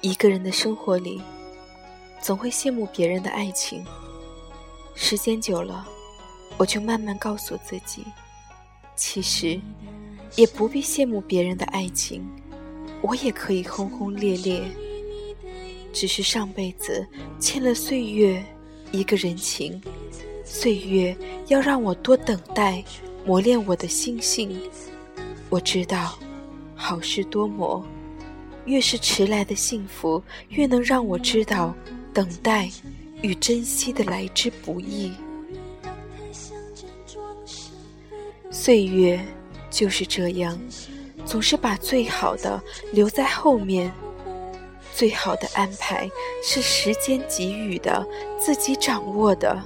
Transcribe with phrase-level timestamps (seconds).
[0.00, 1.20] 一个人的生活里，
[2.20, 3.84] 总会羡慕别人的爱情。
[4.94, 5.86] 时间久了，
[6.56, 8.04] 我就慢慢告诉自己，
[8.96, 9.60] 其实
[10.34, 12.26] 也不必羡慕别人的爱情，
[13.02, 14.62] 我也可以轰轰烈烈。
[15.98, 17.04] 只是上辈子
[17.40, 18.40] 欠了岁月
[18.92, 19.82] 一个人情，
[20.44, 21.16] 岁月
[21.48, 22.84] 要让我多等待，
[23.26, 24.56] 磨练我的心性。
[25.48, 26.16] 我知道，
[26.76, 27.84] 好事多磨。
[28.64, 31.74] 越是迟来的幸福，越能让我知道
[32.14, 32.70] 等待
[33.20, 35.10] 与珍惜的来之不易。
[38.52, 39.20] 岁月
[39.68, 40.56] 就是这样，
[41.26, 43.92] 总是把最好的留在后面。
[44.98, 46.10] 最好的安排
[46.42, 48.04] 是时间给予的，
[48.36, 49.56] 自己掌握的。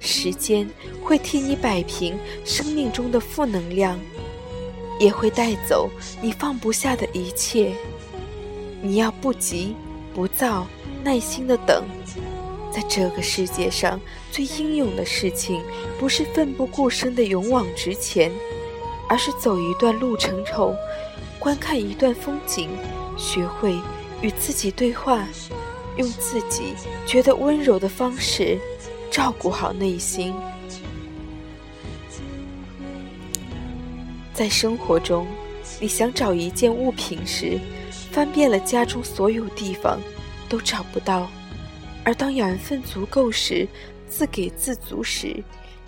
[0.00, 0.66] 时间
[1.02, 4.00] 会替你摆平生命中的负能量，
[4.98, 5.90] 也会带走
[6.22, 7.74] 你放不下的一切。
[8.80, 9.76] 你要不急
[10.14, 10.66] 不躁，
[11.02, 11.84] 耐心的等。
[12.72, 14.00] 在这个世界上，
[14.32, 15.62] 最英勇的事情，
[16.00, 18.32] 不是奋不顾身的勇往直前，
[19.10, 20.74] 而是走一段路程后，
[21.38, 22.70] 观看一段风景，
[23.18, 23.78] 学会
[24.22, 25.26] 与自己对话，
[25.96, 26.74] 用自己
[27.06, 28.58] 觉得温柔的方式，
[29.10, 30.34] 照顾好内心。
[34.32, 35.26] 在生活中，
[35.80, 37.58] 你想找一件物品时，
[38.10, 40.00] 翻遍了家中所有地方，
[40.48, 41.28] 都找不到；
[42.04, 43.68] 而当缘分足够时，
[44.08, 45.42] 自给自足时，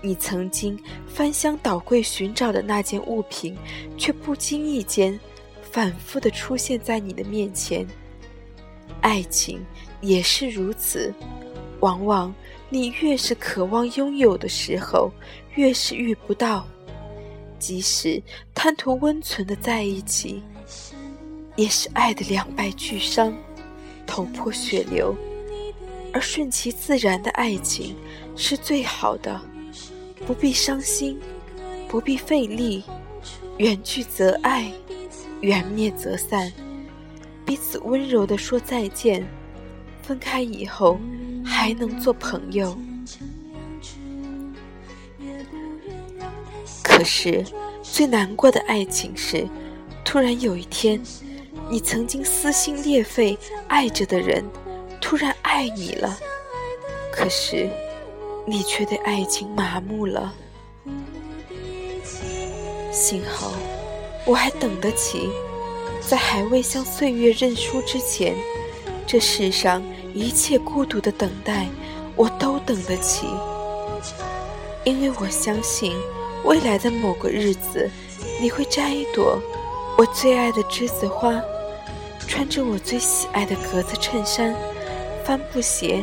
[0.00, 3.56] 你曾经翻箱倒柜寻找的那件物品，
[3.96, 5.18] 却不经意间
[5.72, 7.84] 反复的出现在你的面前。
[9.00, 9.64] 爱情
[10.00, 11.12] 也是如此，
[11.80, 12.34] 往往
[12.68, 15.10] 你越是渴望拥有的时候，
[15.54, 16.66] 越是遇不到。
[17.58, 18.22] 即使
[18.54, 20.42] 贪图温存的在一起。
[21.56, 23.34] 也是爱的两败俱伤，
[24.06, 25.12] 头破血流，
[26.12, 27.96] 而顺其自然的爱情
[28.36, 29.40] 是最好的，
[30.24, 31.18] 不必伤心，
[31.88, 32.84] 不必费力，
[33.56, 34.70] 缘聚则爱，
[35.40, 36.52] 缘灭则散，
[37.48, 39.26] 彼此温柔地说再见，
[40.02, 41.00] 分开以后
[41.42, 42.76] 还能做朋友。
[46.82, 47.42] 可是
[47.82, 49.48] 最难过的爱情是，
[50.04, 51.00] 突然有一天。
[51.70, 53.36] 你曾经撕心裂肺
[53.66, 54.44] 爱着的人，
[55.00, 56.18] 突然爱你了，
[57.10, 57.68] 可是
[58.46, 60.34] 你却对爱情麻木了。
[62.90, 63.52] 幸好
[64.26, 65.28] 我还等得起，
[66.00, 68.34] 在还未向岁月认输之前，
[69.06, 69.82] 这世上
[70.14, 71.68] 一切孤独的等待，
[72.16, 73.26] 我都等得起。
[74.84, 75.94] 因为我相信，
[76.44, 77.90] 未来的某个日子，
[78.40, 79.38] 你会摘一朵
[79.98, 81.40] 我最爱的栀子花。
[82.26, 84.54] 穿着我最喜爱的格子衬衫、
[85.24, 86.02] 帆布鞋，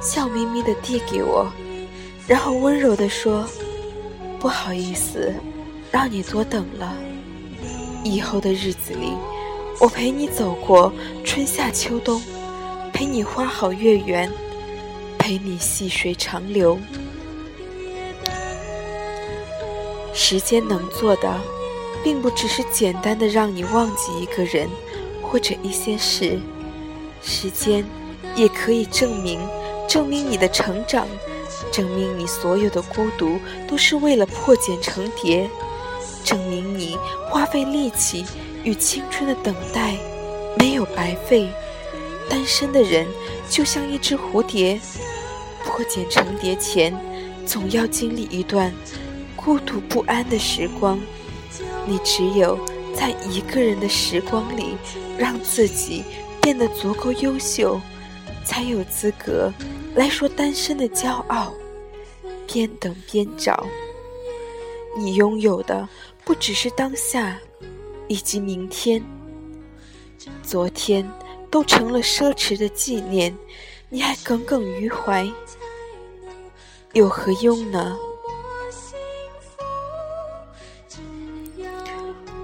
[0.00, 1.46] 笑眯眯地递给我，
[2.26, 3.46] 然后温柔地说
[4.40, 5.32] ：“不好意思，
[5.90, 6.96] 让你多等了。
[8.08, 9.12] 以后的日子里，
[9.80, 10.92] 我陪你走过
[11.24, 12.22] 春夏秋冬，
[12.92, 14.32] 陪你花好月圆，
[15.18, 16.78] 陪你细水长流。
[20.14, 21.40] 时间能做的，
[22.02, 24.68] 并不只是简单的让你忘记一个人。”
[25.30, 26.40] 或者一些事，
[27.22, 27.84] 时间
[28.34, 29.38] 也可以证明，
[29.86, 31.06] 证明你的成长，
[31.70, 35.46] 证明你所有的孤独都是为了破茧成蝶，
[36.28, 36.98] 证明你
[37.30, 38.22] 花费力气
[38.62, 39.96] 与青春的等待
[40.58, 41.48] 没有白费。
[42.28, 43.06] 单身的人
[43.48, 44.78] 就像一只蝴蝶，
[45.64, 46.94] 破茧成蝶前，
[47.46, 48.70] 总要经历一段
[49.34, 51.00] 孤独不安的时光。
[51.86, 52.58] 你只有。
[52.94, 54.76] 在一个人的时光里，
[55.16, 56.02] 让自己
[56.42, 57.80] 变得足够优秀，
[58.44, 59.52] 才有资格
[59.94, 61.52] 来说单身的骄傲。
[62.48, 63.64] 边等边找，
[64.96, 65.88] 你拥有的
[66.28, 67.40] 不只是当下，
[68.06, 69.02] 以及明天。
[70.42, 71.10] 昨天
[71.50, 73.34] 都成了奢侈的纪念，
[73.88, 75.26] 你还耿耿于怀，
[76.92, 77.96] 有何用呢？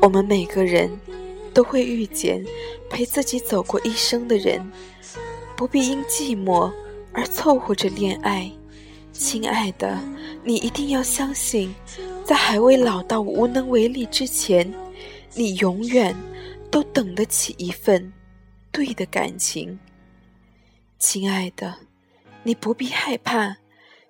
[0.00, 0.90] 我们每个人
[1.52, 2.42] 都会遇见
[2.88, 4.72] 陪自己走过一生的人，
[5.54, 6.72] 不必因寂寞
[7.12, 8.50] 而凑合着恋爱。
[9.12, 10.00] 亲爱的，
[10.42, 11.74] 你一定要相信，
[12.26, 14.74] 在还未老到无能为力之前，
[15.34, 16.12] 你永远
[16.72, 18.12] 都等得起一份
[18.72, 19.78] 对的感情。
[20.98, 21.78] 亲爱的，
[22.42, 23.58] 你不必害怕，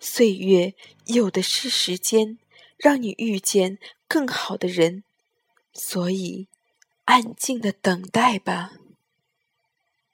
[0.00, 0.74] 岁月
[1.06, 2.38] 有的是时间，
[2.76, 3.78] 让你遇见
[4.08, 5.04] 更好的人，
[5.72, 6.48] 所以
[7.04, 8.72] 安静的等待吧。